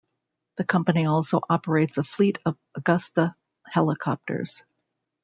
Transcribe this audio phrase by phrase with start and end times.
[0.55, 3.35] The company also operates a fleet of Agusta
[3.67, 4.63] Helicopters.